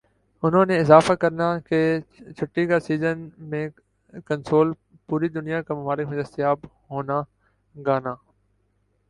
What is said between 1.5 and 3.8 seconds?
کہ چھٹی کا سیزن میں